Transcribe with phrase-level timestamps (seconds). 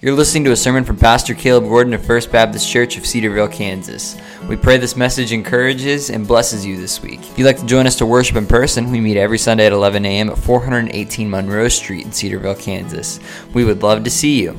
[0.00, 3.30] You're listening to a sermon from Pastor Caleb Gordon of First Baptist Church of Cedar
[3.30, 4.16] Vale, Kansas.
[4.48, 7.18] We pray this message encourages and blesses you this week.
[7.18, 9.72] If you'd like to join us to worship in person, we meet every Sunday at
[9.72, 10.30] 11 a.m.
[10.30, 13.18] at 418 Monroe Street in Cedar Vale, Kansas.
[13.54, 14.56] We would love to see you.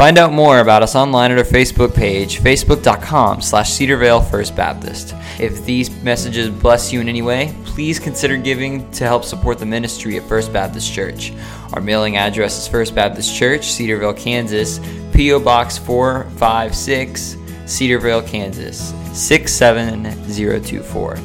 [0.00, 5.14] Find out more about us online at our Facebook page, facebook.com slash Cedarvale First Baptist.
[5.38, 9.66] If these messages bless you in any way, please consider giving to help support the
[9.66, 11.34] ministry at First Baptist Church.
[11.74, 14.80] Our mailing address is First Baptist Church, Cedar Vale, Kansas,
[15.12, 15.38] P.O.
[15.38, 17.36] Box 456,
[17.66, 21.18] Cedar Vale, Kansas 67024.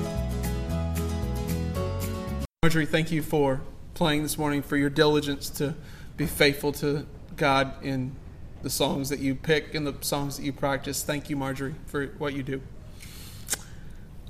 [2.61, 3.61] Marjorie, thank you for
[3.93, 5.75] playing this morning, for your diligence to
[6.17, 7.05] be faithful to
[7.37, 8.17] God in
[8.65, 11.03] the songs that you pick and the songs that you practice.
[11.03, 12.61] Thank you, Marjorie, for what you do.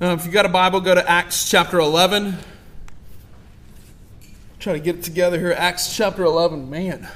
[0.02, 2.38] Uh, if you got a Bible, go to Acts chapter 11
[4.66, 5.54] try to get it together here.
[5.56, 6.72] Acts chapter 11.
[6.72, 7.08] Man.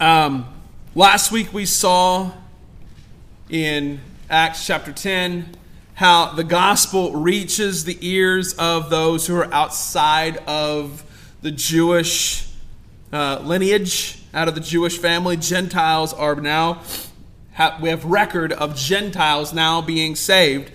[0.00, 0.46] Um,
[0.94, 2.32] last week we saw
[3.50, 5.54] in Acts chapter 10
[5.92, 11.04] how the gospel reaches the ears of those who are outside of
[11.42, 12.49] the Jewish
[13.12, 15.36] uh, lineage, out of the Jewish family.
[15.36, 16.82] Gentiles are now,
[17.80, 20.70] we have record of Gentiles now being saved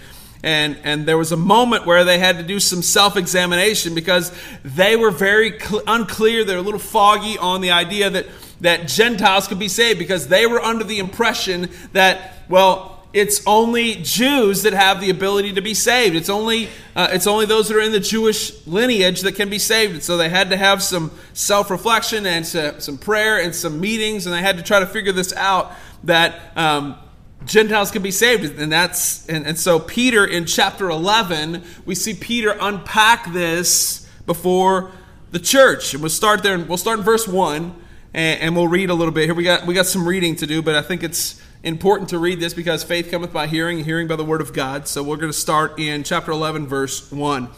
[0.45, 4.31] and, and there was a moment where they had to do some self examination because
[4.64, 6.44] they were very cl- unclear.
[6.44, 8.27] They were a little foggy on the idea that,
[8.61, 13.95] that Gentiles could be saved because they were under the impression that, well, it's only
[13.95, 16.17] Jews that have the ability to be saved.
[16.17, 19.58] It's only, uh, it's only those that are in the Jewish lineage that can be
[19.58, 19.94] saved.
[19.94, 24.25] And so they had to have some self reflection and some prayer and some meetings,
[24.25, 25.71] and they had to try to figure this out
[26.03, 26.97] that um,
[27.45, 28.59] Gentiles can be saved.
[28.59, 34.91] And that's and, and so Peter in chapter 11, we see Peter unpack this before
[35.31, 35.93] the church.
[35.93, 37.75] And we'll start there and we'll start in verse 1
[38.13, 39.23] and, and we'll read a little bit.
[39.23, 42.19] Here we got we got some reading to do, but I think it's important to
[42.19, 44.88] read this because faith cometh by hearing hearing by the word of God.
[44.88, 47.49] So we're going to start in chapter 11 verse 1.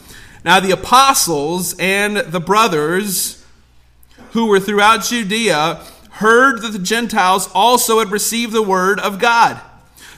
[0.44, 3.44] Now the apostles and the brothers
[4.30, 9.60] who were throughout Judea heard that the Gentiles also had received the word of God.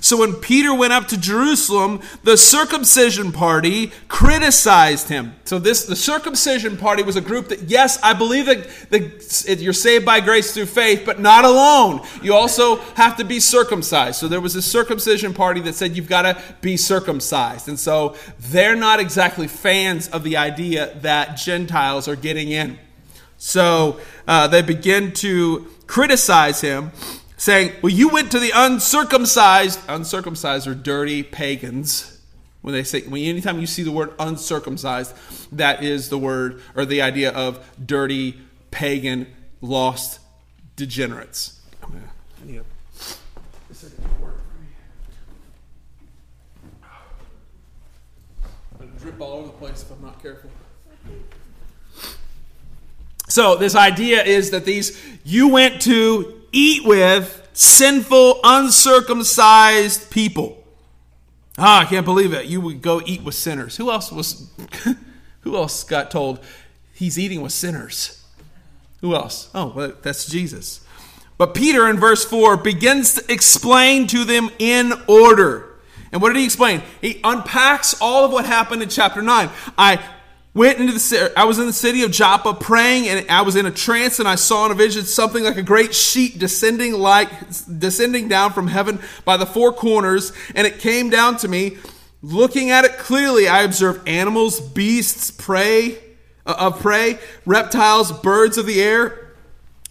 [0.00, 5.34] So when Peter went up to Jerusalem, the circumcision party criticized him.
[5.44, 9.72] So this the circumcision party was a group that yes, I believe that, that you're
[9.72, 12.06] saved by grace through faith, but not alone.
[12.22, 14.18] You also have to be circumcised.
[14.18, 17.68] So there was a circumcision party that said you've got to be circumcised.
[17.68, 22.78] And so they're not exactly fans of the idea that Gentiles are getting in.
[23.36, 26.92] So uh, they begin to criticize him
[27.40, 29.80] saying, Well, you went to the uncircumcised.
[29.88, 32.18] Uncircumcised are dirty pagans.
[32.60, 35.14] When they say, when anytime you see the word uncircumcised,
[35.52, 38.38] that is the word or the idea of dirty,
[38.70, 39.26] pagan,
[39.62, 40.20] lost
[40.76, 41.58] degenerates.
[41.82, 41.88] I
[42.44, 42.64] need a,
[43.70, 43.84] this
[44.20, 44.68] work for me.
[48.78, 50.50] Going to drip all over the place if I'm not careful.
[53.28, 60.64] So, this idea is that these, you went to eat with sinful, uncircumcised people.
[61.58, 62.46] Ah, I can't believe it.
[62.46, 63.76] You would go eat with sinners.
[63.76, 64.50] Who else was
[65.40, 66.40] who else got told
[66.94, 68.24] he's eating with sinners?
[69.00, 69.50] Who else?
[69.54, 70.80] Oh, well, that's Jesus.
[71.38, 75.70] But Peter in verse 4 begins to explain to them in order.
[76.12, 76.82] And what did he explain?
[77.00, 79.48] He unpacks all of what happened in chapter 9.
[79.78, 80.02] I
[80.54, 83.66] went into the I was in the city of Joppa praying and I was in
[83.66, 87.30] a trance and I saw in a vision something like a great sheet descending like
[87.78, 91.78] descending down from heaven by the four corners and it came down to me.
[92.22, 95.98] Looking at it clearly I observed animals beasts prey
[96.44, 99.36] uh, of prey reptiles birds of the air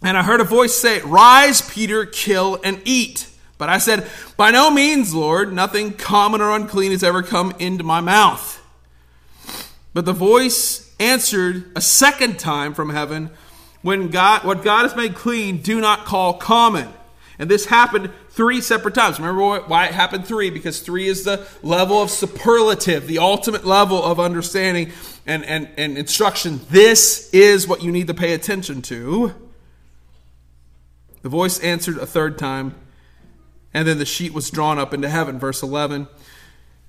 [0.02, 3.28] and I heard a voice say rise Peter kill and eat.
[3.56, 5.52] But I said by no means Lord.
[5.52, 8.59] Nothing common or unclean has ever come into my mouth
[9.92, 13.30] but the voice answered a second time from heaven,
[13.82, 16.88] when God, what God has made clean, do not call common.
[17.38, 19.18] And this happened three separate times.
[19.18, 20.50] Remember why it happened three?
[20.50, 24.92] Because three is the level of superlative, the ultimate level of understanding
[25.26, 26.60] and, and, and instruction.
[26.68, 29.34] This is what you need to pay attention to.
[31.22, 32.74] The voice answered a third time,
[33.72, 35.38] and then the sheet was drawn up into heaven.
[35.38, 36.08] Verse 11.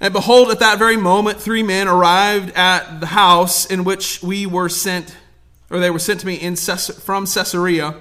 [0.01, 4.45] And behold, at that very moment, three men arrived at the house in which we
[4.45, 5.15] were sent,
[5.69, 7.95] or they were sent to me in from Caesarea.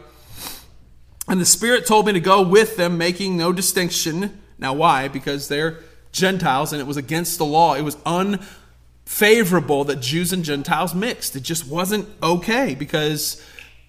[1.28, 4.40] And the Spirit told me to go with them, making no distinction.
[4.58, 5.08] Now, why?
[5.08, 5.80] Because they're
[6.10, 7.74] Gentiles, and it was against the law.
[7.74, 11.36] It was unfavorable that Jews and Gentiles mixed.
[11.36, 13.40] It just wasn't okay because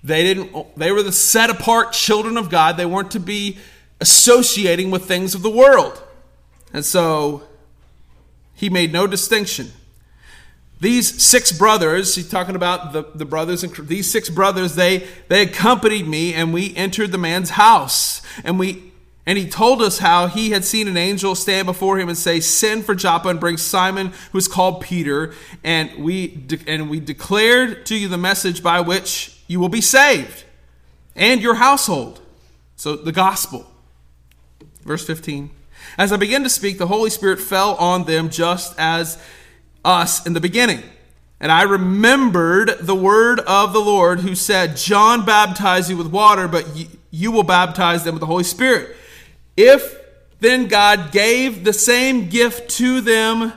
[0.04, 2.78] They didn't they were the set apart children of God.
[2.78, 3.58] They weren't to be
[4.00, 6.02] associating with things of the world.
[6.74, 7.44] And so
[8.62, 9.72] he made no distinction.
[10.80, 15.42] These six brothers, he's talking about the, the brothers, and these six brothers, they, they
[15.42, 18.22] accompanied me and we entered the man's house.
[18.44, 18.92] And we
[19.26, 22.40] and he told us how he had seen an angel stand before him and say,
[22.40, 25.34] Send for Joppa and bring Simon, who is called Peter.
[25.64, 29.82] And we, de- and we declared to you the message by which you will be
[29.82, 30.44] saved
[31.16, 32.22] and your household.
[32.76, 33.66] So the gospel.
[34.84, 35.50] Verse 15.
[35.98, 39.22] As I began to speak, the Holy Spirit fell on them just as
[39.84, 40.84] us in the beginning.
[41.40, 46.48] And I remembered the word of the Lord who said, John baptized you with water,
[46.48, 46.68] but
[47.10, 48.96] you will baptize them with the Holy Spirit.
[49.58, 50.00] If
[50.40, 53.54] then God gave the same gift to them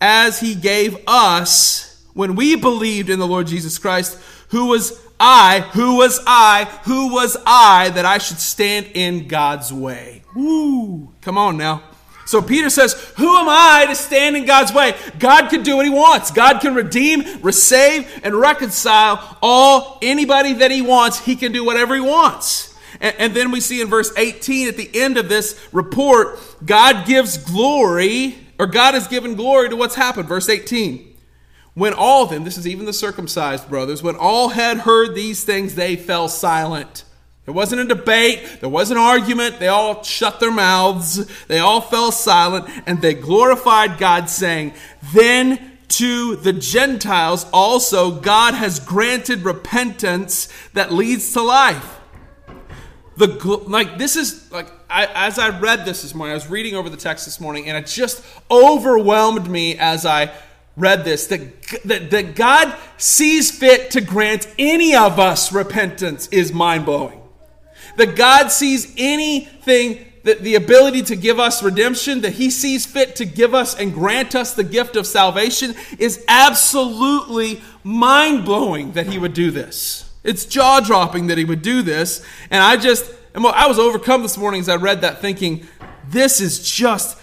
[0.00, 5.60] as he gave us when we believed in the Lord Jesus Christ, who was I,
[5.72, 10.17] who was I, who was I that I should stand in God's way?
[10.38, 11.12] Woo!
[11.20, 11.82] Come on now.
[12.24, 14.94] So Peter says, Who am I to stand in God's way?
[15.18, 16.30] God can do what he wants.
[16.30, 21.18] God can redeem, receive, and reconcile all anybody that he wants.
[21.18, 22.78] He can do whatever he wants.
[23.00, 27.04] And, and then we see in verse 18 at the end of this report, God
[27.04, 30.28] gives glory, or God has given glory to what's happened.
[30.28, 31.16] Verse 18.
[31.74, 35.42] When all of them, this is even the circumcised brothers, when all had heard these
[35.42, 37.04] things, they fell silent.
[37.48, 39.58] There wasn't a debate, there was an argument.
[39.58, 44.74] They all shut their mouths, they all fell silent, and they glorified God, saying,
[45.14, 52.00] Then to the Gentiles also God has granted repentance that leads to life.
[53.16, 53.28] The
[53.66, 56.90] like this is like I, as I read this this morning, I was reading over
[56.90, 60.34] the text this morning, and it just overwhelmed me as I
[60.76, 66.52] read this that, that, that God sees fit to grant any of us repentance is
[66.52, 67.22] mind blowing
[67.98, 73.16] that God sees anything that the ability to give us redemption, that He sees fit
[73.16, 79.06] to give us and grant us the gift of salvation, is absolutely mind blowing that
[79.06, 80.10] He would do this.
[80.24, 82.24] It's jaw dropping that He would do this.
[82.50, 85.66] And I just, I was overcome this morning as I read that, thinking,
[86.08, 87.18] this is just.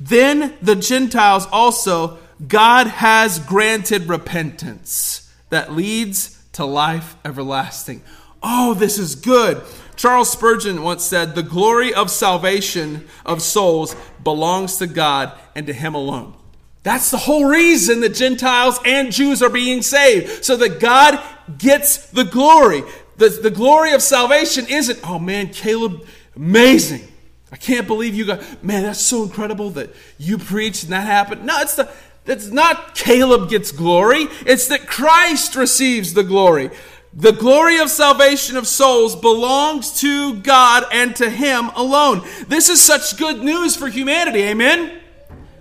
[0.00, 8.02] Then the Gentiles also, God has granted repentance that leads to life everlasting.
[8.42, 9.62] Oh, this is good.
[9.96, 15.72] Charles Spurgeon once said, The glory of salvation of souls belongs to God and to
[15.72, 16.34] Him alone.
[16.82, 21.20] That's the whole reason that Gentiles and Jews are being saved, so that God
[21.58, 22.82] gets the glory.
[23.18, 27.06] The, the glory of salvation isn't, oh man, Caleb, amazing.
[27.52, 31.44] I can't believe you got, man, that's so incredible that you preached and that happened.
[31.44, 31.88] No, it's the,
[32.24, 34.26] that's not Caleb gets glory.
[34.46, 36.70] It's that Christ receives the glory.
[37.14, 42.22] The glory of salvation of souls belongs to God and to Him alone.
[42.48, 44.42] This is such good news for humanity.
[44.44, 44.98] Amen?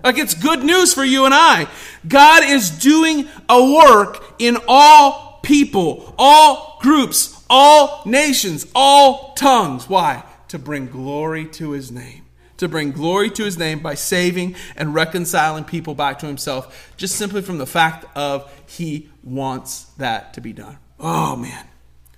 [0.01, 1.67] Like it's good news for you and I.
[2.07, 9.89] God is doing a work in all people, all groups, all nations, all tongues.
[9.89, 10.23] Why?
[10.49, 12.23] To bring glory to His name.
[12.57, 17.17] To bring glory to His name by saving and reconciling people back to Himself, just
[17.17, 20.77] simply from the fact of He wants that to be done.
[21.03, 21.65] Oh, man.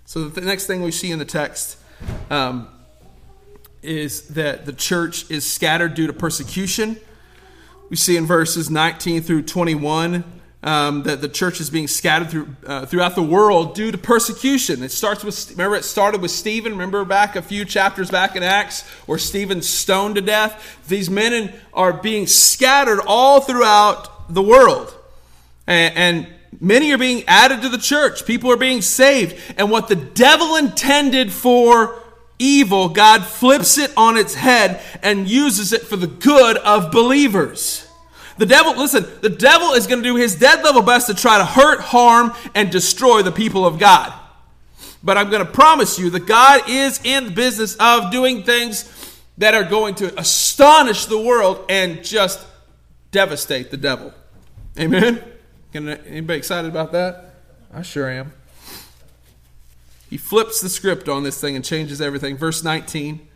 [0.05, 1.77] So the next thing we see in the text
[2.29, 2.67] um,
[3.81, 6.97] is that the church is scattered due to persecution.
[7.89, 10.25] We see in verses 19 through 21
[10.63, 14.83] um, that the church is being scattered through, uh, throughout the world due to persecution.
[14.83, 16.73] It starts with, remember, it started with Stephen.
[16.73, 20.79] Remember back a few chapters back in Acts where Stephen's stoned to death?
[20.89, 24.93] These men are being scattered all throughout the world.
[25.67, 26.27] And, and
[26.59, 28.25] Many are being added to the church.
[28.25, 29.35] People are being saved.
[29.57, 32.01] And what the devil intended for
[32.39, 37.87] evil, God flips it on its head and uses it for the good of believers.
[38.37, 41.37] The devil, listen, the devil is going to do his dead level best to try
[41.37, 44.11] to hurt, harm, and destroy the people of God.
[45.03, 48.89] But I'm going to promise you that God is in the business of doing things
[49.37, 52.39] that are going to astonish the world and just
[53.11, 54.13] devastate the devil.
[54.79, 55.23] Amen?
[55.75, 57.33] Anybody excited about that?
[57.73, 58.33] I sure am.
[60.09, 62.37] He flips the script on this thing and changes everything.
[62.37, 63.27] Verse 19.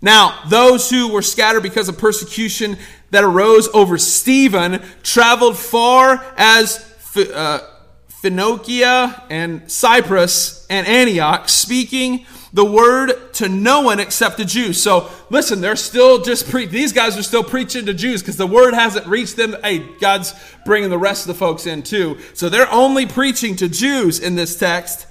[0.00, 2.76] Now, those who were scattered because of persecution
[3.10, 7.60] that arose over Stephen traveled far as uh,
[8.08, 14.80] Phoenicia and Cyprus and Antioch, speaking the word to no one except the Jews.
[14.80, 18.46] So listen, they're still just pre- these guys are still preaching to Jews because the
[18.46, 19.56] word hasn't reached them.
[19.62, 20.32] Hey, God's
[20.64, 22.18] bringing the rest of the folks in too.
[22.32, 25.08] So they're only preaching to Jews in this text.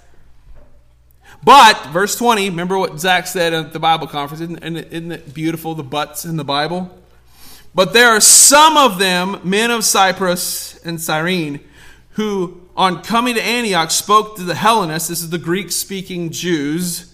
[1.43, 4.39] But, verse 20, remember what Zach said at the Bible conference?
[4.39, 6.97] Isn't, isn't it beautiful, the buts in the Bible?
[7.75, 11.59] But there are some of them, men of Cyprus and Cyrene,
[12.11, 17.12] who, on coming to Antioch, spoke to the Hellenists, this is the Greek speaking Jews,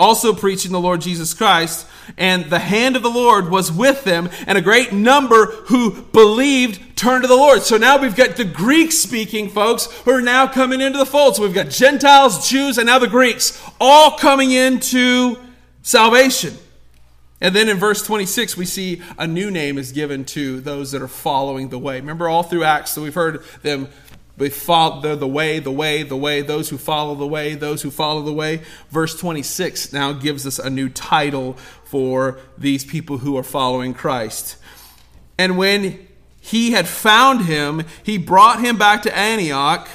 [0.00, 1.86] also preaching the Lord Jesus Christ.
[2.16, 6.96] And the hand of the Lord was with them, and a great number who believed
[6.96, 7.62] turned to the Lord.
[7.62, 11.36] So now we've got the Greek speaking folks who are now coming into the fold.
[11.36, 15.38] So we've got Gentiles, Jews, and now the Greeks all coming into
[15.82, 16.56] salvation.
[17.40, 21.00] And then in verse 26, we see a new name is given to those that
[21.00, 22.00] are following the way.
[22.00, 23.88] Remember, all through Acts, so we've heard them
[24.48, 28.32] the way, the way, the way, those who follow the way, those who follow the
[28.32, 28.62] way.
[28.90, 31.54] Verse 26 now gives us a new title
[31.84, 34.56] for these people who are following Christ.
[35.38, 36.06] And when
[36.40, 39.88] he had found him, he brought him back to Antioch.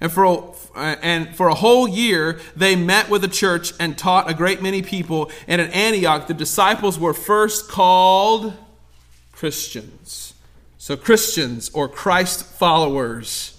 [0.00, 4.28] And for, a, and for a whole year, they met with the church and taught
[4.28, 5.30] a great many people.
[5.46, 8.54] And at Antioch, the disciples were first called
[9.30, 10.34] Christians.
[10.82, 13.56] So, Christians or Christ followers.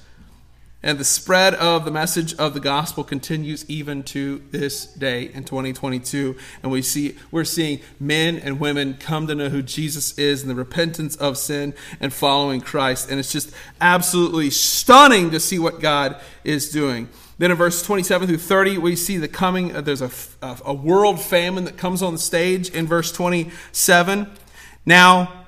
[0.83, 5.45] And the spread of the message of the gospel continues even to this day in
[5.45, 6.35] 2022.
[6.61, 10.51] And we see, we're seeing men and women come to know who Jesus is and
[10.51, 13.09] the repentance of sin and following Christ.
[13.09, 17.07] And it's just absolutely stunning to see what God is doing.
[17.37, 20.11] Then in verse 27 through 30, we see the coming, uh, there's a,
[20.65, 24.29] a world famine that comes on the stage in verse 27.
[24.85, 25.42] Now,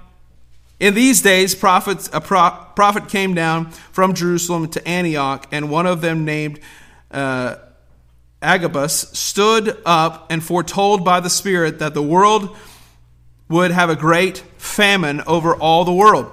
[0.79, 5.86] in these days, prophets, a pro, prophet came down from Jerusalem to Antioch, and one
[5.86, 6.60] of them, named
[7.12, 7.55] uh,
[8.41, 12.55] Agabus, stood up and foretold by the Spirit that the world
[13.48, 16.29] would have a great famine over all the world.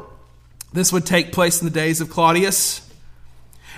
[0.72, 2.91] This would take place in the days of Claudius.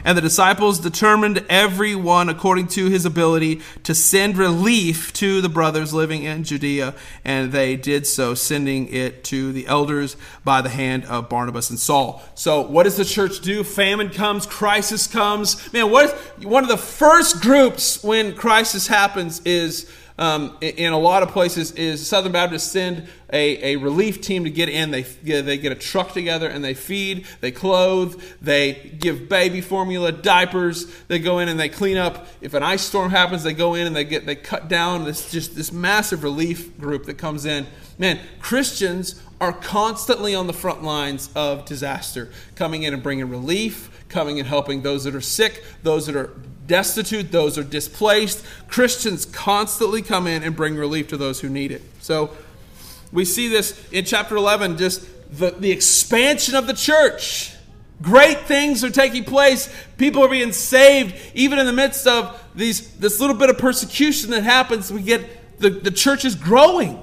[0.03, 5.49] And the disciples determined every one according to his ability to send relief to the
[5.49, 6.95] brothers living in Judea.
[7.25, 11.79] And they did so, sending it to the elders by the hand of Barnabas and
[11.79, 12.23] Saul.
[12.35, 13.63] So, what does the church do?
[13.63, 15.73] Famine comes, crisis comes.
[15.73, 20.99] Man, what is, one of the first groups when crisis happens is um, in a
[20.99, 24.93] lot of places is Southern Baptists send a, a relief team to get in.
[24.93, 30.13] They, they get a truck together and they feed, they clothe, they give baby formula,
[30.13, 30.87] diapers.
[31.09, 32.29] They go in and they clean up.
[32.41, 35.33] If an ice storm happens, they go in and they get they cut down this
[35.33, 37.67] just this massive relief group that comes in.
[37.99, 44.07] Man, Christians are constantly on the front lines of disaster, coming in and bringing relief,
[44.09, 46.31] coming and helping those that are sick, those that are
[46.67, 48.45] destitute, those are displaced.
[48.69, 51.83] Christians constantly come in and bring relief to those who need it.
[52.01, 52.31] So
[53.13, 57.55] we see this in chapter 11, just the, the expansion of the church.
[58.03, 59.73] Great things are taking place.
[59.97, 64.31] People are being saved, even in the midst of these, this little bit of persecution
[64.31, 64.93] that happens.
[64.93, 67.01] We get the, the church is growing.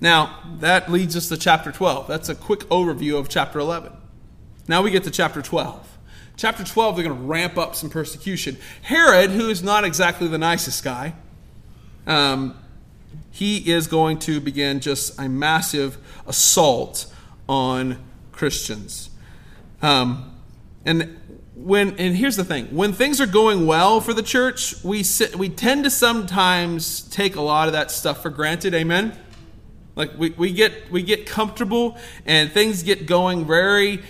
[0.00, 2.06] Now, that leads us to chapter 12.
[2.06, 3.92] That's a quick overview of chapter 11.
[4.68, 5.87] Now we get to chapter 12.
[6.38, 8.58] Chapter 12, they're going to ramp up some persecution.
[8.82, 11.14] Herod, who is not exactly the nicest guy,
[12.06, 12.56] um,
[13.32, 17.12] he is going to begin just a massive assault
[17.48, 17.98] on
[18.30, 19.10] Christians.
[19.82, 20.32] Um,
[20.84, 21.18] and
[21.56, 25.34] when and here's the thing when things are going well for the church we sit,
[25.34, 29.12] we tend to sometimes take a lot of that stuff for granted amen
[29.96, 34.04] like we, we get we get comfortable and things get going very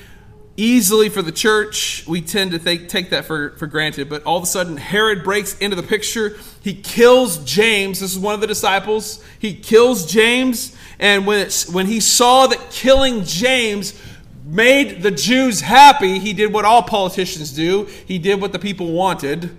[0.59, 2.05] easily for the church.
[2.07, 4.09] We tend to think, take that for, for granted.
[4.11, 6.37] But all of a sudden, Herod breaks into the picture.
[6.61, 8.01] He kills James.
[8.01, 9.25] This is one of the disciples.
[9.39, 10.77] He kills James.
[10.99, 13.99] And when, when he saw that killing James
[14.45, 17.85] made the Jews happy, he did what all politicians do.
[17.85, 19.57] He did what the people wanted.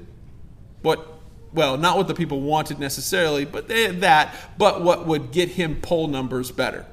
[0.82, 1.08] What,
[1.54, 5.80] well, not what the people wanted necessarily, but they, that, but what would get him
[5.82, 6.86] poll numbers better.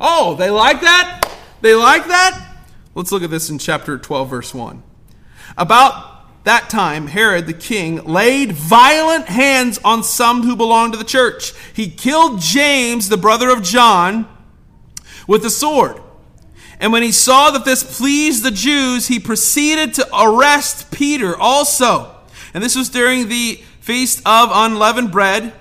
[0.00, 1.32] Oh, they like that?
[1.60, 2.45] They like that?
[2.96, 4.82] Let's look at this in chapter 12, verse 1.
[5.58, 11.04] About that time, Herod the king laid violent hands on some who belonged to the
[11.04, 11.52] church.
[11.74, 14.26] He killed James, the brother of John,
[15.28, 16.00] with a sword.
[16.80, 22.16] And when he saw that this pleased the Jews, he proceeded to arrest Peter also.
[22.54, 25.52] And this was during the feast of unleavened bread.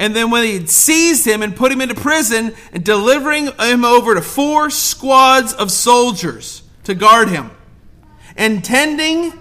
[0.00, 3.84] And then when he had seized him and put him into prison, and delivering him
[3.84, 7.50] over to four squads of soldiers to guard him,
[8.34, 9.34] intending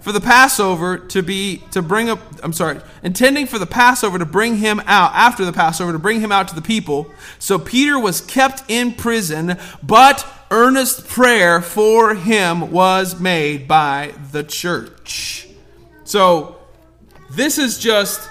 [0.00, 4.26] for the Passover to be to bring up I'm sorry, intending for the Passover to
[4.26, 7.10] bring him out after the Passover to bring him out to the people.
[7.38, 14.44] So Peter was kept in prison, but earnest prayer for him was made by the
[14.44, 15.48] church.
[16.04, 16.58] So
[17.30, 18.28] this is just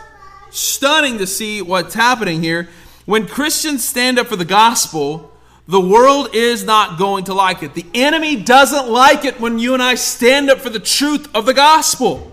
[0.56, 2.70] stunning to see what's happening here.
[3.06, 5.32] When Christians stand up for the gospel,
[5.68, 7.74] the world is not going to like it.
[7.74, 11.46] The enemy doesn't like it when you and I stand up for the truth of
[11.46, 12.32] the gospel.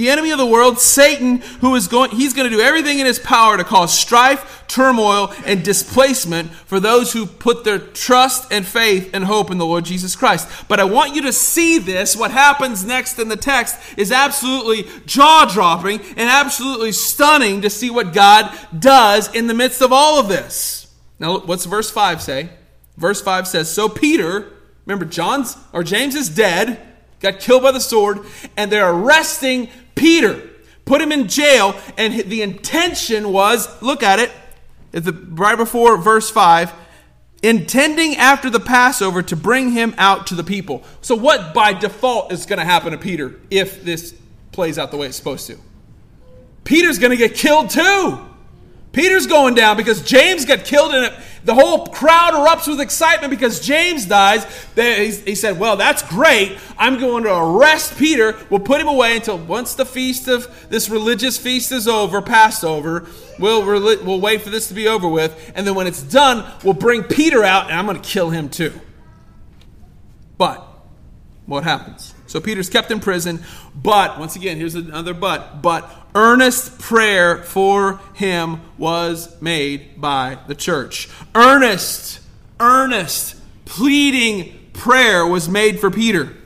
[0.00, 3.04] The enemy of the world, Satan, who is going, he's going to do everything in
[3.04, 8.64] his power to cause strife, turmoil, and displacement for those who put their trust and
[8.64, 10.48] faith and hope in the Lord Jesus Christ.
[10.68, 12.16] But I want you to see this.
[12.16, 17.90] What happens next in the text is absolutely jaw dropping and absolutely stunning to see
[17.90, 20.96] what God does in the midst of all of this.
[21.18, 22.48] Now, what's verse 5 say?
[22.96, 24.50] Verse 5 says, So Peter,
[24.86, 26.89] remember, John's or James is dead
[27.20, 28.20] got killed by the sword,
[28.56, 30.48] and they're arresting Peter,
[30.84, 34.30] put him in jail, and the intention was look at it,
[34.92, 36.72] the, right before verse 5
[37.42, 40.82] intending after the Passover to bring him out to the people.
[41.00, 44.14] So, what by default is going to happen to Peter if this
[44.52, 45.58] plays out the way it's supposed to?
[46.64, 48.29] Peter's going to get killed too.
[48.92, 51.12] Peter's going down because James got killed in it.
[51.44, 54.44] The whole crowd erupts with excitement because James dies.
[54.74, 56.58] He said, Well, that's great.
[56.76, 58.36] I'm going to arrest Peter.
[58.50, 63.06] We'll put him away until once the feast of this religious feast is over, Passover.
[63.38, 65.52] We'll, we'll wait for this to be over with.
[65.54, 68.48] And then when it's done, we'll bring Peter out and I'm going to kill him
[68.48, 68.78] too.
[70.36, 70.66] But
[71.46, 72.14] what happens?
[72.30, 73.42] So Peter's kept in prison,
[73.74, 75.62] but once again, here's another but.
[75.62, 81.08] But earnest prayer for him was made by the church.
[81.34, 82.20] Earnest,
[82.60, 83.34] earnest,
[83.64, 86.36] pleading prayer was made for Peter.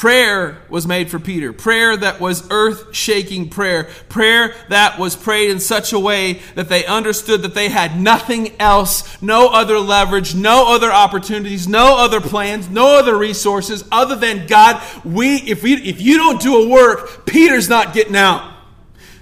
[0.00, 1.52] Prayer was made for Peter.
[1.52, 3.84] Prayer that was earth shaking prayer.
[4.08, 8.58] Prayer that was prayed in such a way that they understood that they had nothing
[8.58, 14.46] else, no other leverage, no other opportunities, no other plans, no other resources other than
[14.46, 18.54] God, we, if, we, if you don't do a work, Peter's not getting out.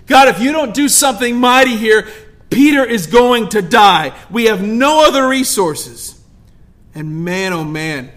[0.07, 2.07] God, if you don't do something mighty here,
[2.51, 4.17] Peter is going to die.
[4.31, 6.23] We have no other resources.
[6.95, 8.13] And man, oh man,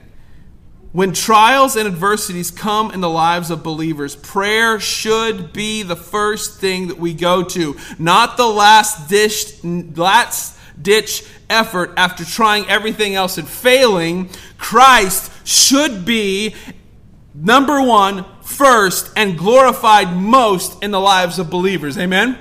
[0.91, 6.59] when trials and adversities come in the lives of believers, prayer should be the first
[6.59, 13.15] thing that we go to, not the last dish, last ditch effort after trying everything
[13.15, 14.29] else and failing.
[14.57, 16.55] Christ should be
[17.33, 21.97] number one, first, and glorified most in the lives of believers.
[21.97, 22.37] Amen?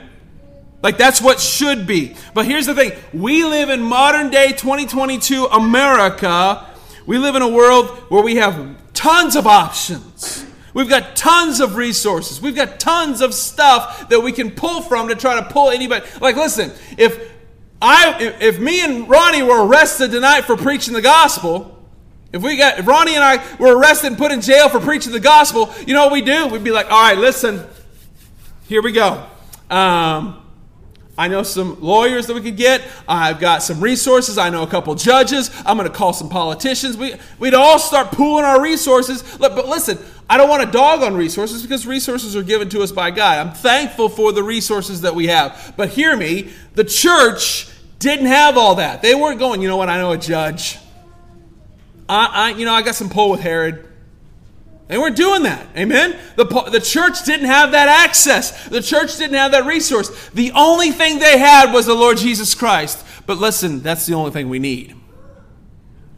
[0.82, 2.16] Like that's what should be.
[2.34, 6.66] But here's the thing we live in modern day 2022 America
[7.10, 10.46] we live in a world where we have tons of options.
[10.72, 12.40] We've got tons of resources.
[12.40, 16.06] We've got tons of stuff that we can pull from to try to pull anybody.
[16.20, 17.32] Like, listen, if
[17.82, 21.84] I, if me and Ronnie were arrested tonight for preaching the gospel,
[22.32, 25.10] if we got, if Ronnie and I were arrested and put in jail for preaching
[25.10, 26.46] the gospel, you know what we do?
[26.46, 27.66] We'd be like, all right, listen,
[28.68, 29.26] here we go.
[29.68, 30.39] Um,
[31.20, 32.80] I know some lawyers that we could get.
[33.06, 34.38] I've got some resources.
[34.38, 35.50] I know a couple judges.
[35.66, 36.96] I'm going to call some politicians.
[36.96, 39.22] We, we'd all start pooling our resources.
[39.36, 39.98] But listen,
[40.30, 43.46] I don't want to dog on resources because resources are given to us by God.
[43.46, 45.74] I'm thankful for the resources that we have.
[45.76, 49.02] But hear me, the church didn't have all that.
[49.02, 50.78] They weren't going, you know what, I know a judge.
[52.08, 53.89] I, I you know, I got some pull with Herod.
[54.90, 55.68] They weren't doing that.
[55.76, 56.18] Amen?
[56.34, 58.68] The, the church didn't have that access.
[58.68, 60.28] The church didn't have that resource.
[60.30, 63.06] The only thing they had was the Lord Jesus Christ.
[63.24, 64.96] But listen, that's the only thing we need.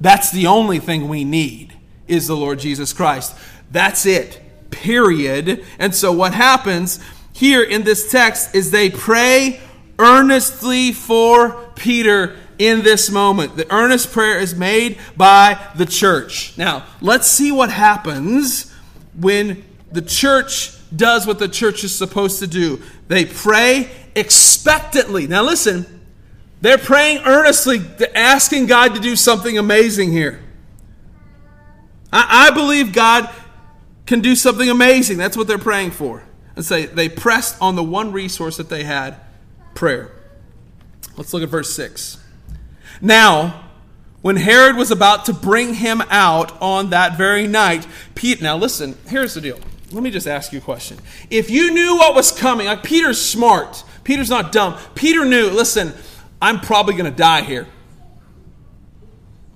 [0.00, 1.74] That's the only thing we need
[2.08, 3.36] is the Lord Jesus Christ.
[3.70, 4.40] That's it.
[4.70, 5.62] Period.
[5.78, 6.98] And so what happens
[7.34, 9.60] here in this text is they pray
[9.98, 13.56] earnestly for Peter in this moment.
[13.56, 16.56] The earnest prayer is made by the church.
[16.56, 18.72] Now, let's see what happens
[19.18, 22.80] when the church does what the church is supposed to do.
[23.08, 25.26] They pray expectantly.
[25.26, 26.00] Now, listen,
[26.60, 27.80] they're praying earnestly,
[28.14, 30.40] asking God to do something amazing here.
[32.12, 33.28] I, I believe God
[34.06, 35.18] can do something amazing.
[35.18, 36.22] That's what they're praying for.
[36.54, 39.16] And say they pressed on the one resource that they had
[39.74, 40.12] prayer.
[41.16, 42.21] Let's look at verse 6.
[43.02, 43.64] Now,
[44.22, 48.96] when Herod was about to bring him out on that very night, Pete, now listen,
[49.08, 49.58] here's the deal.
[49.90, 50.98] Let me just ask you a question.
[51.28, 54.78] If you knew what was coming, like Peter's smart, Peter's not dumb.
[54.94, 55.92] Peter knew, listen,
[56.40, 57.66] I'm probably going to die here.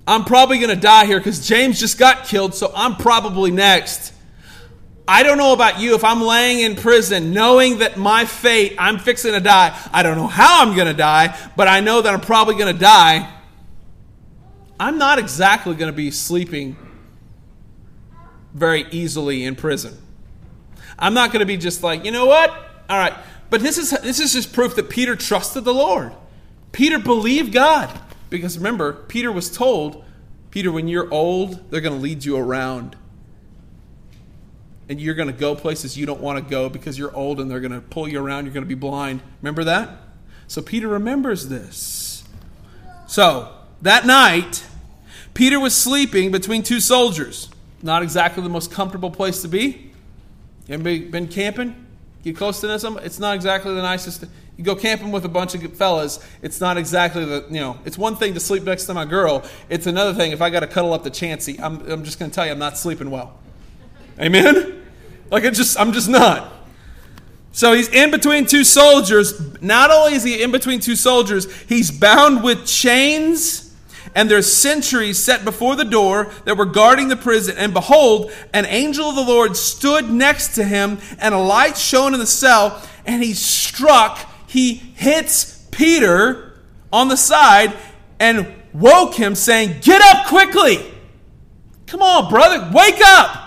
[0.05, 4.13] I'm probably going to die here because James just got killed, so I'm probably next.
[5.07, 8.99] I don't know about you if I'm laying in prison knowing that my fate, I'm
[8.99, 9.77] fixing to die.
[9.93, 12.73] I don't know how I'm going to die, but I know that I'm probably going
[12.73, 13.33] to die.
[14.79, 16.77] I'm not exactly going to be sleeping
[18.53, 19.97] very easily in prison.
[20.99, 22.51] I'm not going to be just like, you know what?
[22.89, 23.13] All right.
[23.49, 26.13] But this is, this is just proof that Peter trusted the Lord.
[26.71, 27.89] Peter believed God.
[28.29, 30.03] Because remember, Peter was told,
[30.51, 32.95] Peter, when you're old, they're going to lead you around.
[34.89, 37.49] And you're going to go places you don't want to go because you're old and
[37.49, 38.45] they're going to pull you around.
[38.45, 39.21] You're going to be blind.
[39.41, 39.89] Remember that?
[40.47, 42.23] So Peter remembers this.
[43.05, 44.65] So that night,
[45.37, 47.49] Peter was sleeping between two soldiers.
[47.83, 49.91] Not exactly the most comfortable place to be.
[50.67, 51.85] Anybody been camping?
[52.23, 52.97] Get close to some.
[52.97, 54.25] It's not exactly the nicest.
[54.57, 56.27] You go camping with a bunch of fellas.
[56.41, 57.77] It's not exactly the you know.
[57.85, 59.43] It's one thing to sleep next to my girl.
[59.69, 61.59] It's another thing if I got to cuddle up to Chancey.
[61.59, 63.37] I'm I'm just going to tell you I'm not sleeping well.
[64.19, 64.87] Amen.
[65.29, 66.51] Like it just I'm just not.
[67.51, 69.61] So he's in between two soldiers.
[69.61, 73.66] Not only is he in between two soldiers, he's bound with chains
[74.15, 77.57] and there's sentries set before the door that were guarding the prison.
[77.57, 82.13] And behold, an angel of the Lord stood next to him, and a light shone
[82.13, 86.59] in the cell, and he struck, he hits Peter
[86.91, 87.73] on the side
[88.19, 90.93] and woke him, saying, Get up quickly!
[91.85, 93.43] Come on, brother, wake up!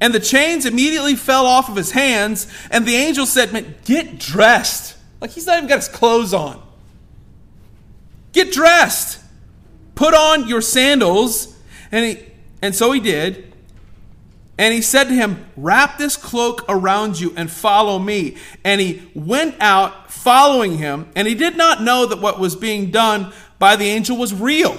[0.00, 4.18] And the chains immediately fell off of his hands, and the angel said, Man, Get
[4.18, 4.96] dressed.
[5.20, 6.62] Like he's not even got his clothes on.
[8.34, 9.20] Get dressed.
[9.94, 11.56] Put on your sandals.
[11.90, 12.26] And, he,
[12.60, 13.52] and so he did.
[14.58, 18.36] And he said to him, Wrap this cloak around you and follow me.
[18.64, 21.08] And he went out following him.
[21.16, 24.76] And he did not know that what was being done by the angel was real.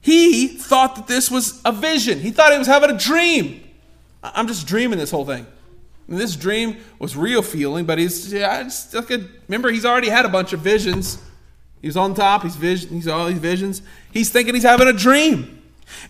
[0.00, 3.62] He thought that this was a vision, he thought he was having a dream.
[4.22, 5.46] I'm just dreaming this whole thing.
[6.08, 10.08] And this dream was real feeling, but he's yeah, just like a, remember he's already
[10.08, 11.18] had a bunch of visions.
[11.82, 12.42] He's on top.
[12.42, 12.90] He's vision.
[12.90, 13.82] He's all these visions.
[14.12, 15.62] He's thinking he's having a dream.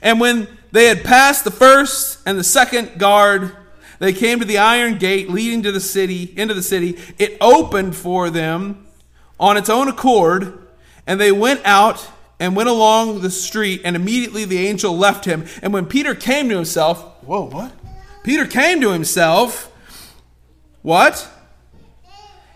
[0.03, 3.57] And when they had passed the first and the second guard,
[3.99, 6.99] they came to the iron gate leading to the city, into the city.
[7.19, 8.87] It opened for them
[9.39, 10.67] on its own accord,
[11.07, 15.47] and they went out and went along the street, and immediately the angel left him.
[15.63, 17.73] And when Peter came to himself, whoa, what?
[18.25, 19.71] Peter came to himself,
[20.83, 21.29] what?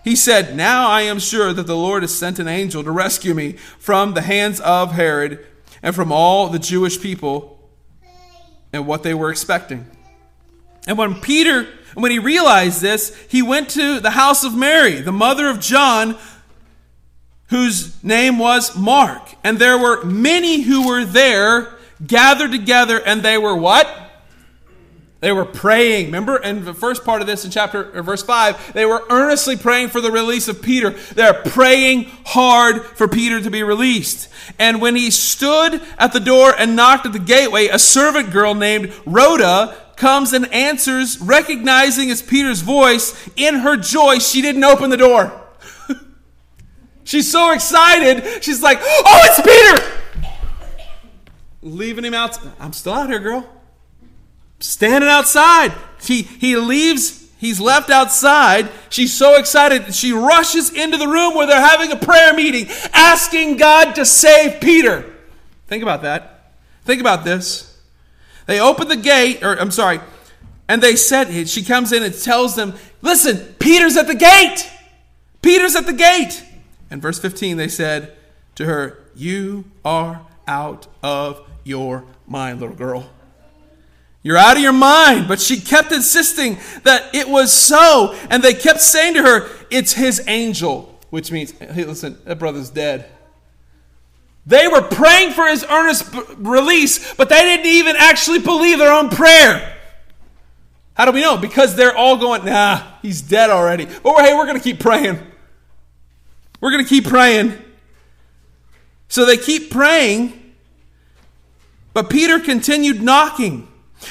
[0.05, 3.33] He said, Now I am sure that the Lord has sent an angel to rescue
[3.33, 5.45] me from the hands of Herod
[5.83, 7.59] and from all the Jewish people
[8.71, 9.87] and what they were expecting.
[10.87, 15.11] And when Peter, when he realized this, he went to the house of Mary, the
[15.11, 16.19] mother of John,
[17.49, 19.35] whose name was Mark.
[19.43, 21.73] And there were many who were there
[22.07, 24.04] gathered together, and they were what?
[25.25, 26.05] They were praying.
[26.05, 29.57] Remember in the first part of this in chapter or verse 5, they were earnestly
[29.57, 30.91] praying for the release of Peter.
[30.91, 34.29] They're praying hard for Peter to be released.
[34.59, 38.55] And when he stood at the door and knocked at the gateway, a servant girl
[38.55, 43.17] named Rhoda comes and answers, recognizing it's Peter's voice.
[43.35, 45.33] In her joy, she didn't open the door.
[47.05, 48.45] She's so excited.
[48.45, 50.37] She's like, "Oh, it's Peter!"
[51.63, 52.39] Leaving him out.
[52.61, 53.54] I'm still out here, girl
[54.61, 55.73] standing outside.
[56.01, 58.71] He, he leaves, he's left outside.
[58.91, 63.57] She's so excited, she rushes into the room where they're having a prayer meeting, asking
[63.57, 65.13] God to save Peter.
[65.67, 66.53] Think about that.
[66.85, 67.79] Think about this.
[68.47, 70.01] They open the gate, or I'm sorry,
[70.69, 74.71] and they said, she comes in and tells them, Listen, Peter's at the gate.
[75.43, 76.43] Peter's at the gate.
[76.91, 78.17] And verse 15, they said
[78.55, 83.11] to her, You are out of your mind, little girl.
[84.25, 85.29] You're out of your mind.
[85.29, 88.19] But she kept insisting that it was so.
[88.31, 90.99] And they kept saying to her, It's his angel.
[91.11, 93.09] Which means, hey, listen, that brother's dead.
[94.47, 99.11] They were praying for his earnest release, but they didn't even actually believe their own
[99.11, 99.77] prayer.
[100.95, 101.37] How do we know?
[101.37, 103.87] Because they're all going, nah, he's dead already.
[104.03, 105.19] But hey, we're going to keep praying.
[106.61, 107.59] We're going to keep praying.
[109.09, 110.55] So they keep praying,
[111.93, 113.69] but Peter continued knocking.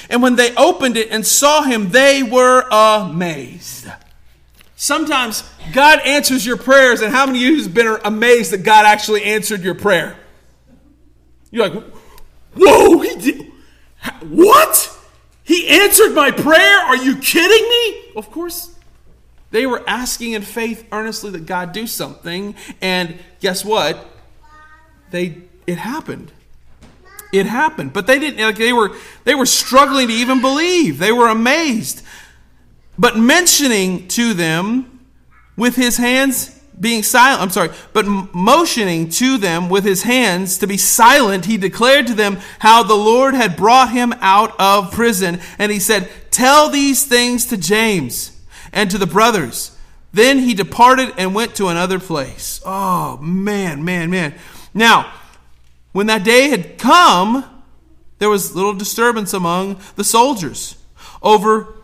[0.10, 3.88] And when they opened it and saw him, they were amazed.
[4.75, 8.86] Sometimes God answers your prayers, and how many of you have been amazed that God
[8.86, 10.17] actually answered your prayer?
[11.51, 11.84] You're like,
[12.56, 13.51] whoa, he did.
[14.21, 14.97] What?
[15.43, 16.79] He answered my prayer?
[16.79, 18.12] Are you kidding me?
[18.15, 18.75] Of course.
[19.51, 24.10] They were asking in faith earnestly that God do something, and guess what?
[25.12, 26.32] They it happened
[27.34, 27.91] it happened.
[27.91, 31.00] But they didn't like they were they were struggling to even believe.
[31.00, 32.04] They were amazed.
[32.98, 35.00] But mentioning to them
[35.58, 40.67] with his hands being silent, I'm sorry, but motioning to them with his hands to
[40.67, 45.39] be silent, he declared to them how the Lord had brought him out of prison.
[45.58, 48.39] And he said, Tell these things to James
[48.72, 49.76] and to the brothers.
[50.13, 52.62] Then he departed and went to another place.
[52.63, 54.36] Oh, man, man, man.
[54.74, 55.12] Now,
[55.93, 57.45] when that day had come,
[58.19, 60.75] there was little disturbance among the soldiers
[61.21, 61.75] over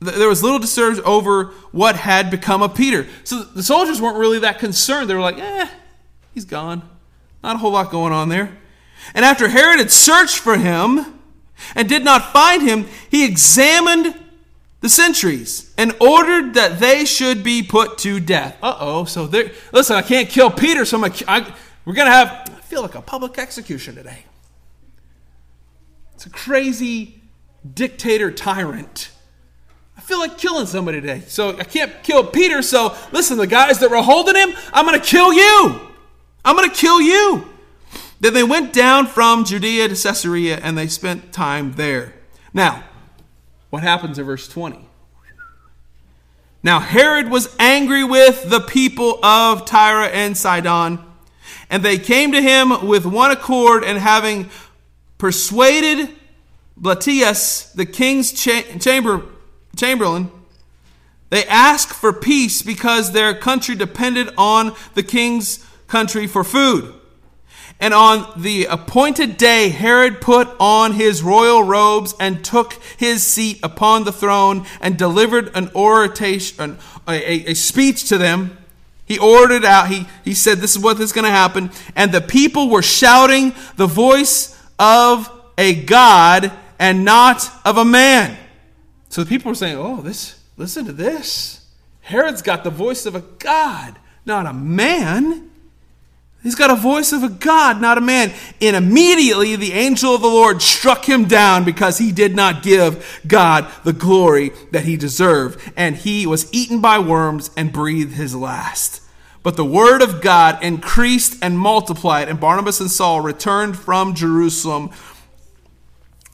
[0.00, 3.06] there was little disturbance over what had become of Peter.
[3.24, 5.10] So the soldiers weren't really that concerned.
[5.10, 5.68] They were like, eh,
[6.32, 6.88] he's gone.
[7.42, 8.56] Not a whole lot going on there.
[9.14, 11.18] And after Herod had searched for him
[11.74, 14.14] and did not find him, he examined
[14.80, 18.56] the sentries and ordered that they should be put to death.
[18.62, 19.04] Uh oh.
[19.04, 22.82] So there, listen, I can't kill Peter, so I'm I, we're going to have, feel
[22.82, 24.24] like a public execution today.
[26.14, 27.20] It's a crazy
[27.74, 29.10] dictator tyrant
[29.98, 31.24] I feel like killing somebody today.
[31.26, 32.62] So I can't kill Peter.
[32.62, 35.80] So listen, the guys that were holding him, I'm going to kill you.
[36.44, 37.48] I'm going to kill you.
[38.20, 42.14] Then they went down from Judea to Caesarea and they spent time there.
[42.54, 42.84] Now,
[43.70, 44.78] what happens in verse 20?
[46.62, 51.04] Now, Herod was angry with the people of Tyre and Sidon,
[51.70, 54.50] and they came to him with one accord, and having
[55.18, 56.10] persuaded
[56.80, 59.22] Blastus, the king's cha- chamber
[59.76, 60.30] Chamberlain,
[61.30, 66.94] they asked for peace because their country depended on the king's country for food.
[67.80, 73.60] And on the appointed day, Herod put on his royal robes and took his seat
[73.62, 78.58] upon the throne and delivered an oration, a, a, speech to them.
[79.08, 81.70] He ordered out, he, he said, This is what is going to happen.
[81.96, 88.36] And the people were shouting the voice of a God and not of a man.
[89.08, 91.66] So the people were saying, oh, this, listen to this.
[92.02, 95.50] Herod's got the voice of a God, not a man.
[96.48, 98.32] He's got a voice of a God, not a man.
[98.58, 103.20] And immediately the angel of the Lord struck him down because he did not give
[103.26, 105.60] God the glory that he deserved.
[105.76, 109.02] And he was eaten by worms and breathed his last.
[109.42, 114.88] But the word of God increased and multiplied, and Barnabas and Saul returned from Jerusalem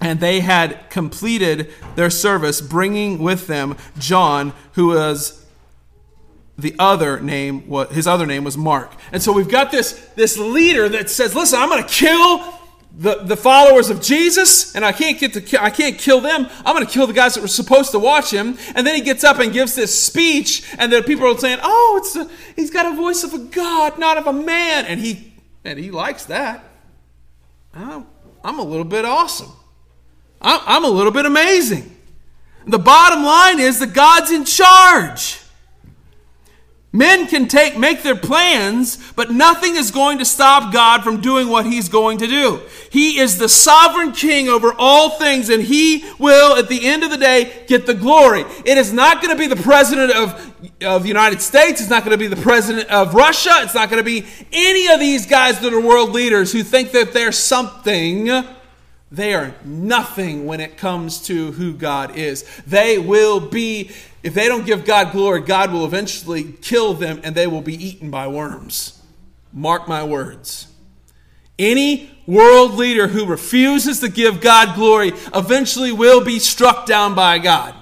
[0.00, 5.43] and they had completed their service, bringing with them John, who was
[6.58, 7.68] the other name.
[7.68, 8.92] What his other name was Mark.
[9.12, 12.60] And so we've got this this leader that says, "Listen, I'm going to kill."
[12.96, 16.46] The, the followers of Jesus, and I can't get to I can't kill them.
[16.64, 18.56] I'm going to kill the guys that were supposed to watch him.
[18.76, 22.00] And then he gets up and gives this speech, and then people are saying, "Oh,
[22.00, 25.32] it's a, he's got a voice of a God, not of a man," and he
[25.64, 26.62] and he likes that.
[28.44, 29.50] I'm a little bit awesome.
[30.40, 31.96] I'm, I'm a little bit amazing.
[32.66, 35.40] The bottom line is that God's in charge.
[36.94, 41.48] Men can take make their plans, but nothing is going to stop God from doing
[41.48, 42.60] what he's going to do.
[42.88, 47.10] He is the sovereign king over all things and he will at the end of
[47.10, 48.44] the day get the glory.
[48.64, 50.52] It is not going to be the president of
[50.82, 53.90] of the United States, it's not going to be the president of Russia, it's not
[53.90, 57.32] going to be any of these guys that are world leaders who think that they're
[57.32, 58.30] something
[59.14, 62.44] they are nothing when it comes to who God is.
[62.66, 63.92] They will be,
[64.24, 67.74] if they don't give God glory, God will eventually kill them and they will be
[67.74, 69.02] eaten by worms.
[69.52, 70.66] Mark my words.
[71.58, 77.38] Any world leader who refuses to give God glory eventually will be struck down by
[77.38, 77.74] God.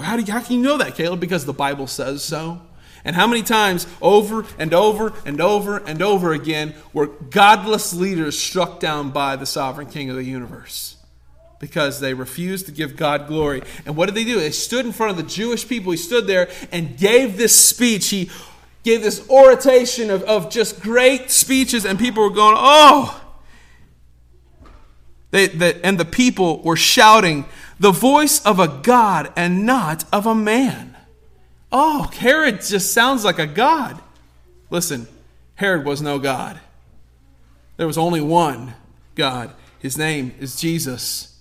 [0.00, 1.20] How, do you, how can you know that, Caleb?
[1.20, 2.62] Because the Bible says so.
[3.04, 8.38] And how many times over and over and over and over again were godless leaders
[8.38, 10.93] struck down by the sovereign king of the universe?
[11.64, 13.62] Because they refused to give God glory.
[13.86, 14.38] And what did they do?
[14.38, 15.92] They stood in front of the Jewish people.
[15.92, 18.10] He stood there and gave this speech.
[18.10, 18.30] He
[18.82, 23.18] gave this oration of, of just great speeches, and people were going, Oh!
[25.30, 27.46] They, they, and the people were shouting,
[27.80, 30.94] The voice of a God and not of a man.
[31.72, 34.02] Oh, Herod just sounds like a god.
[34.68, 35.08] Listen,
[35.54, 36.60] Herod was no god.
[37.78, 38.74] There was only one
[39.14, 39.50] God.
[39.78, 41.33] His name is Jesus.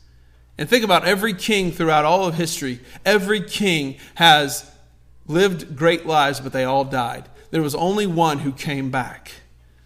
[0.58, 2.80] And think about every king throughout all of history.
[3.06, 4.70] Every king has
[5.28, 7.28] lived great lives, but they all died.
[7.52, 9.32] There was only one who came back.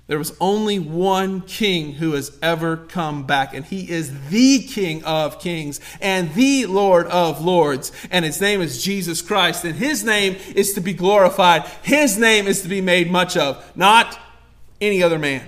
[0.07, 5.03] There was only one king who has ever come back, and he is the King
[5.03, 7.91] of kings and the Lord of lords.
[8.09, 11.65] And his name is Jesus Christ, and his name is to be glorified.
[11.83, 14.17] His name is to be made much of, not
[14.79, 15.45] any other man.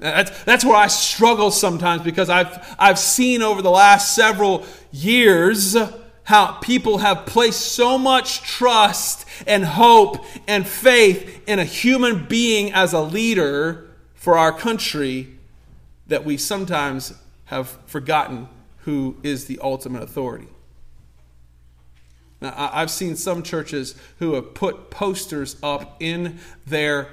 [0.00, 5.76] That's, that's where I struggle sometimes because I've, I've seen over the last several years
[6.24, 12.72] how people have placed so much trust and hope and faith in a human being
[12.72, 15.28] as a leader for our country
[16.06, 17.12] that we sometimes
[17.46, 20.48] have forgotten who is the ultimate authority.
[22.40, 27.08] Now, I've seen some churches who have put posters up in their,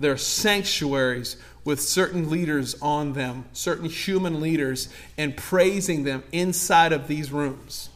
[0.00, 7.08] their sanctuaries with certain leaders on them, certain human leaders, and praising them inside of
[7.08, 7.90] these rooms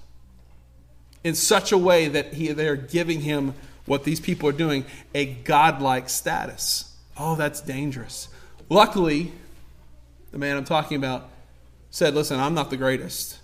[1.22, 3.54] in such a way that he, they're giving him
[3.86, 6.96] what these people are doing a godlike status.
[7.16, 8.28] Oh, that's dangerous.
[8.68, 9.32] Luckily,
[10.32, 11.28] the man I'm talking about
[11.90, 13.38] said, Listen, I'm not the greatest.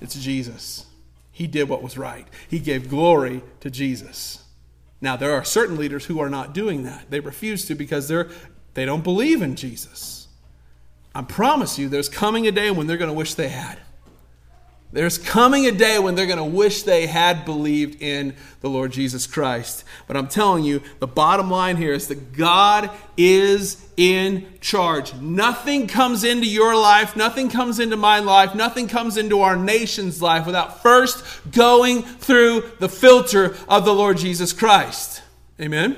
[0.00, 0.86] It's Jesus.
[1.32, 4.44] He did what was right, he gave glory to Jesus.
[5.02, 7.10] Now, there are certain leaders who are not doing that.
[7.10, 8.28] They refuse to because they're,
[8.74, 10.28] they don't believe in Jesus.
[11.14, 13.78] I promise you, there's coming a day when they're going to wish they had.
[14.92, 18.90] There's coming a day when they're going to wish they had believed in the Lord
[18.90, 19.84] Jesus Christ.
[20.08, 25.14] But I'm telling you, the bottom line here is that God is in charge.
[25.14, 30.20] Nothing comes into your life, nothing comes into my life, nothing comes into our nation's
[30.20, 35.22] life without first going through the filter of the Lord Jesus Christ.
[35.60, 35.96] Amen?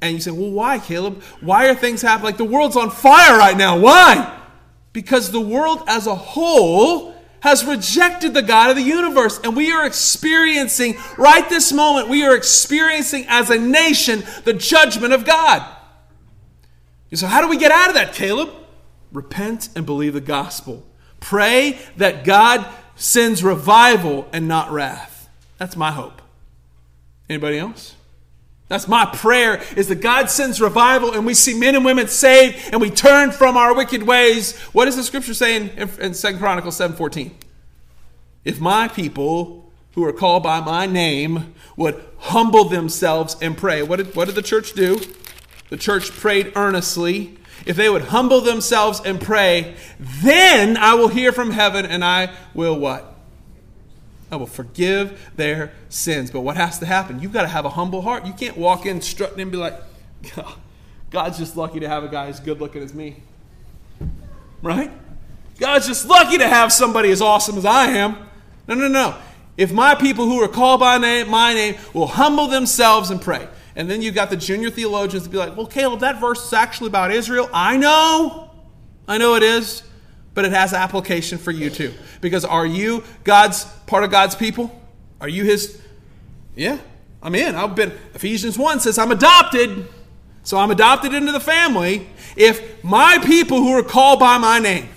[0.00, 1.22] And you say, well, why, Caleb?
[1.40, 2.26] Why are things happening?
[2.26, 3.78] Like the world's on fire right now.
[3.78, 4.38] Why?
[4.92, 9.38] Because the world as a whole has rejected the God of the universe.
[9.42, 15.12] And we are experiencing, right this moment, we are experiencing as a nation the judgment
[15.12, 15.64] of God.
[17.14, 18.50] So, how do we get out of that, Caleb?
[19.12, 20.84] Repent and believe the gospel.
[21.20, 25.28] Pray that God sends revival and not wrath.
[25.56, 26.20] That's my hope.
[27.30, 27.94] Anybody else?
[28.68, 32.70] That's my prayer is that God sends revival and we see men and women saved
[32.70, 34.56] and we turn from our wicked ways.
[34.72, 37.32] What does the scripture say in, in 2 Chronicles 7:14?
[38.44, 43.82] If my people who are called by my name would humble themselves and pray.
[43.82, 45.00] What did, what did the church do?
[45.70, 47.36] The church prayed earnestly.
[47.66, 52.32] If they would humble themselves and pray, then I will hear from heaven and I
[52.54, 53.17] will what?
[54.30, 56.30] I will forgive their sins.
[56.30, 57.20] But what has to happen?
[57.20, 58.26] You've got to have a humble heart.
[58.26, 59.74] You can't walk in strutting and be like,
[61.10, 63.22] God's just lucky to have a guy as good looking as me.
[64.62, 64.90] Right?
[65.58, 68.28] God's just lucky to have somebody as awesome as I am.
[68.66, 69.16] No, no, no.
[69.56, 73.48] If my people who are called by name, my name will humble themselves and pray.
[73.74, 76.52] And then you've got the junior theologians to be like, well, Caleb, that verse is
[76.52, 77.48] actually about Israel.
[77.52, 78.50] I know.
[79.06, 79.82] I know it is
[80.38, 81.92] but it has application for you too.
[82.20, 84.70] Because are you God's part of God's people?
[85.20, 85.82] Are you his
[86.54, 86.78] Yeah,
[87.20, 87.56] I'm in.
[87.56, 89.88] I've been Ephesians 1 says I'm adopted.
[90.44, 92.06] So I'm adopted into the family.
[92.36, 94.88] If my people who are called by my name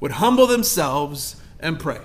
[0.00, 2.00] would humble themselves and pray.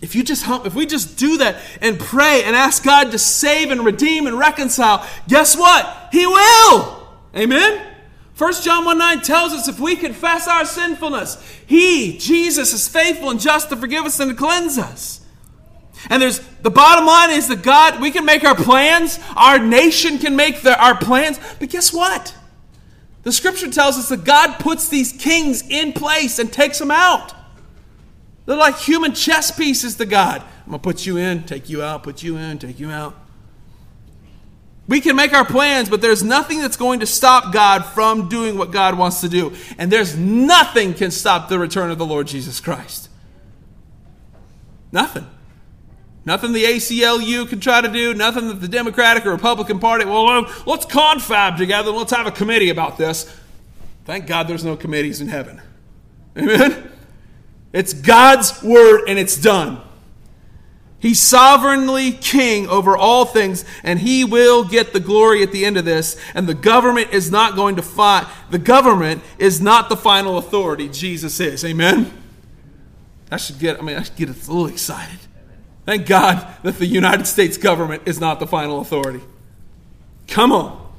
[0.00, 3.18] If you just hum, if we just do that and pray and ask God to
[3.18, 6.10] save and redeem and reconcile, guess what?
[6.12, 7.08] He will.
[7.34, 7.93] Amen.
[8.36, 13.30] 1 John 1 9 tells us if we confess our sinfulness, He, Jesus, is faithful
[13.30, 15.20] and just to forgive us and to cleanse us.
[16.10, 20.18] And there's the bottom line is that God, we can make our plans, our nation
[20.18, 22.34] can make our plans, but guess what?
[23.22, 27.32] The scripture tells us that God puts these kings in place and takes them out.
[28.44, 30.42] They're like human chess pieces to God.
[30.42, 33.23] I'm going to put you in, take you out, put you in, take you out.
[34.86, 38.58] We can make our plans, but there's nothing that's going to stop God from doing
[38.58, 39.54] what God wants to do.
[39.78, 43.08] And there's nothing can stop the return of the Lord Jesus Christ.
[44.92, 45.26] Nothing.
[46.26, 50.26] Nothing the ACLU can try to do, nothing that the Democratic or Republican Party, well,
[50.28, 53.34] um, let's confab together and let's have a committee about this.
[54.04, 55.60] Thank God there's no committees in heaven.
[56.36, 56.90] Amen?
[57.72, 59.80] It's God's word and it's done.
[61.04, 65.76] He's sovereignly king over all things, and he will get the glory at the end
[65.76, 66.18] of this.
[66.32, 68.26] And the government is not going to fight.
[68.48, 70.88] The government is not the final authority.
[70.88, 71.62] Jesus is.
[71.62, 72.10] Amen?
[73.30, 75.18] I should get, I mean, I should get a little excited.
[75.84, 79.20] Thank God that the United States government is not the final authority.
[80.26, 80.94] Come on.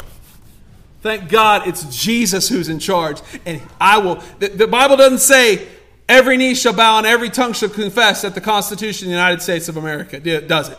[1.02, 3.22] Thank God it's Jesus who's in charge.
[3.44, 5.68] And I will, the, the Bible doesn't say
[6.08, 9.42] Every knee shall bow and every tongue shall confess that the Constitution of the United
[9.42, 10.78] States of America does it.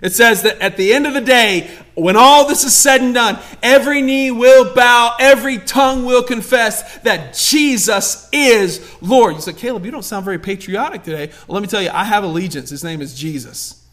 [0.00, 3.12] It says that at the end of the day, when all this is said and
[3.12, 9.34] done, every knee will bow, every tongue will confess that Jesus is Lord.
[9.34, 11.32] You say, Caleb, you don't sound very patriotic today.
[11.46, 12.70] Well, let me tell you, I have allegiance.
[12.70, 13.84] His name is Jesus.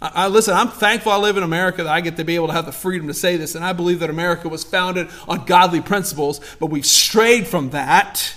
[0.00, 2.46] I, I, listen, I'm thankful I live in America that I get to be able
[2.48, 5.44] to have the freedom to say this, and I believe that America was founded on
[5.44, 8.36] godly principles, but we've strayed from that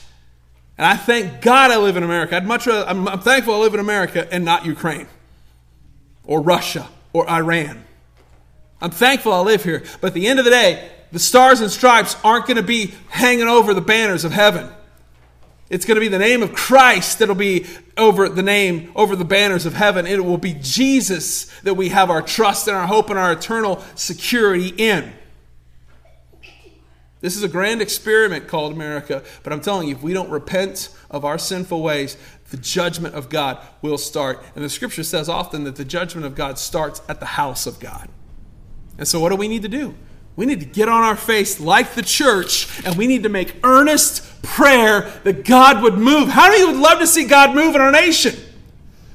[0.77, 2.35] And I thank God I live in America.
[2.35, 5.07] I'd much rather, I'm, I'm thankful I live in America and not Ukraine
[6.23, 7.83] or Russia or Iran.
[8.79, 9.83] I'm thankful I live here.
[10.01, 12.93] But at the end of the day, the stars and stripes aren't going to be
[13.09, 14.69] hanging over the banners of heaven.
[15.69, 17.65] It's going to be the name of Christ that'll be
[17.97, 20.05] over the name, over the banners of heaven.
[20.05, 23.83] It will be Jesus that we have our trust and our hope and our eternal
[23.95, 25.11] security in.
[27.19, 30.89] This is a grand experiment called America, but I'm telling you, if we don't repent
[31.09, 32.15] of our sinful ways,
[32.51, 34.43] the judgment of God will start.
[34.55, 37.79] And the scripture says often that the judgment of God starts at the house of
[37.79, 38.09] God.
[38.97, 39.95] And so, what do we need to do?
[40.35, 43.55] We need to get on our face like the church, and we need to make
[43.63, 46.29] earnest prayer that God would move.
[46.29, 48.35] How many would love to see God move in our nation?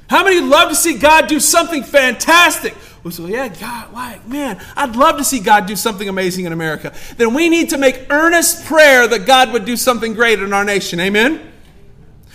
[0.09, 2.75] How many would love to see God do something fantastic?
[3.03, 6.53] We say, yeah, God, like, man, I'd love to see God do something amazing in
[6.53, 6.93] America.
[7.17, 10.63] Then we need to make earnest prayer that God would do something great in our
[10.63, 11.01] nation.
[11.01, 11.51] Amen?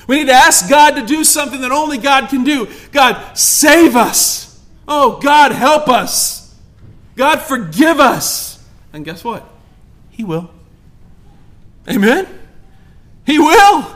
[0.07, 2.69] We need to ask God to do something that only God can do.
[2.93, 4.63] God, save us.
[4.87, 6.55] Oh, God, help us.
[7.17, 8.63] God, forgive us.
[8.93, 9.49] And guess what?
[10.11, 10.51] He will.
[11.89, 12.27] Amen?
[13.25, 13.95] He will.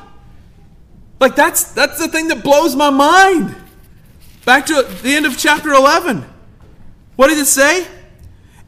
[1.21, 3.55] Like that's that's the thing that blows my mind.
[4.45, 6.25] Back to the end of chapter 11.
[7.23, 7.87] What did it say?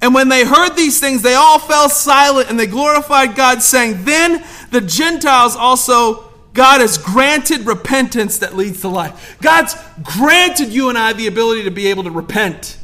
[0.01, 4.05] And when they heard these things, they all fell silent and they glorified God, saying,
[4.05, 9.37] Then the Gentiles also, God has granted repentance that leads to life.
[9.43, 9.75] God's
[10.05, 12.79] granted you and I the ability to be able to repent.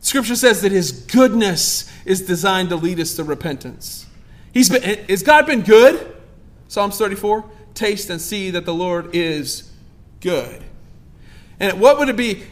[0.00, 4.04] Scripture says that His goodness is designed to lead us to repentance.
[4.52, 6.16] He's been, has God been good?
[6.68, 9.72] Psalms 34 Taste and see that the Lord is
[10.20, 10.62] good.
[11.58, 12.42] And what would it be?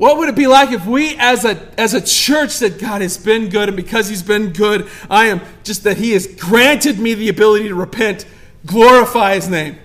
[0.00, 3.18] What would it be like if we as a as a church said God has
[3.18, 7.12] been good and because he's been good I am just that he has granted me
[7.12, 8.24] the ability to repent
[8.64, 9.76] glorify his name.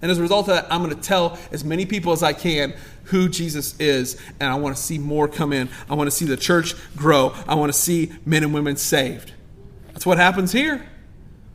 [0.00, 2.32] And as a result of that I'm going to tell as many people as I
[2.32, 2.74] can
[3.06, 5.68] who Jesus is and I want to see more come in.
[5.90, 7.34] I want to see the church grow.
[7.48, 9.32] I want to see men and women saved.
[9.88, 10.86] That's what happens here.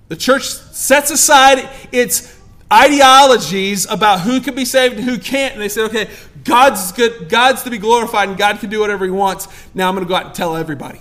[0.09, 2.37] The church sets aside its
[2.73, 5.53] ideologies about who can be saved and who can't.
[5.53, 6.09] And they say, okay,
[6.43, 9.47] God's good, God's to be glorified and God can do whatever he wants.
[9.73, 10.99] Now I'm going to go out and tell everybody.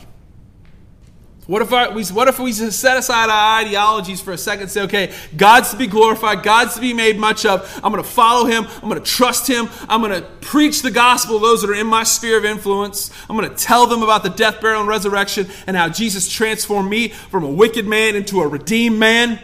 [1.49, 4.71] What if, I, we, what if we set aside our ideologies for a second and
[4.71, 7.81] say, okay, God's to be glorified, God's to be made much of.
[7.83, 8.65] I'm going to follow him.
[8.81, 9.69] I'm going to trust him.
[9.89, 13.11] I'm going to preach the gospel to those that are in my sphere of influence.
[13.29, 16.89] I'm going to tell them about the death, burial, and resurrection and how Jesus transformed
[16.89, 19.41] me from a wicked man into a redeemed man.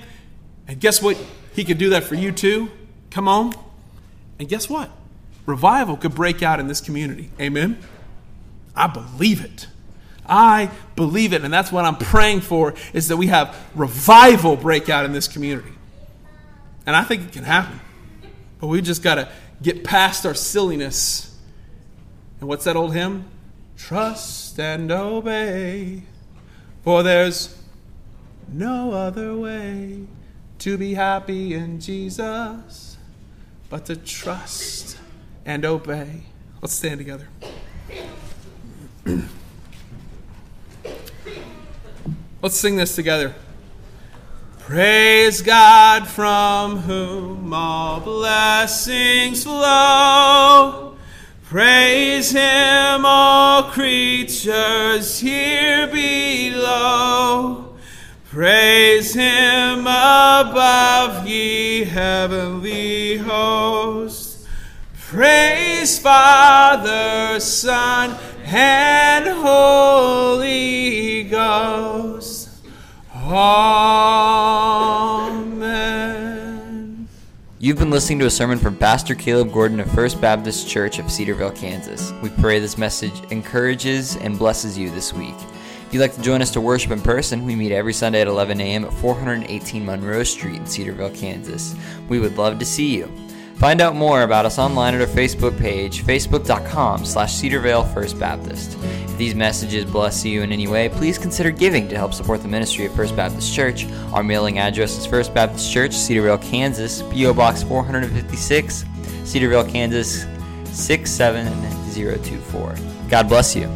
[0.69, 1.19] And guess what?
[1.53, 2.71] He could do that for you too.
[3.11, 3.53] Come on.
[4.39, 4.89] And guess what?
[5.49, 7.31] Revival could break out in this community.
[7.41, 7.79] Amen?
[8.77, 9.67] I believe it.
[10.27, 11.43] I believe it.
[11.43, 15.27] And that's what I'm praying for is that we have revival break out in this
[15.27, 15.73] community.
[16.85, 17.81] And I think it can happen.
[18.61, 19.31] But we just got to
[19.63, 21.35] get past our silliness.
[22.41, 23.25] And what's that old hymn?
[23.79, 26.03] Trust and obey,
[26.83, 27.57] for there's
[28.49, 30.05] no other way
[30.59, 32.99] to be happy in Jesus
[33.71, 34.98] but to trust
[35.49, 36.23] and obey.
[36.61, 37.27] Let's stand together.
[42.43, 43.35] Let's sing this together.
[44.59, 50.99] Praise God from whom all blessings flow.
[51.45, 57.75] Praise Him, all creatures here below.
[58.27, 64.18] Praise Him above, ye heavenly hosts.
[65.09, 72.51] Praise Father, Son, and Holy Ghost.
[73.15, 73.49] Amen.
[77.59, 81.11] You've been listening to a sermon from Pastor Caleb Gordon of First Baptist Church of
[81.11, 82.13] Cedar Vale, Kansas.
[82.23, 85.37] We pray this message encourages and blesses you this week.
[85.87, 88.27] If you'd like to join us to worship in person, we meet every Sunday at
[88.27, 88.85] 11 a.m.
[88.85, 91.75] at 418 Monroe Street in Cedar Vale, Kansas.
[92.11, 93.11] We would love to see you.
[93.59, 98.79] Find out more about us online at our Facebook page, facebook.com slash Cedarvale First Baptist.
[98.83, 102.47] If these messages bless you in any way, please consider giving to help support the
[102.47, 103.85] ministry of First Baptist Church.
[104.13, 107.35] Our mailing address is First Baptist Church, Cedar Vale, Kansas, P.O.
[107.35, 108.85] Box 456,
[109.25, 110.25] Cedar Vale, Kansas
[110.67, 112.77] 67024.
[113.09, 113.69] God bless you.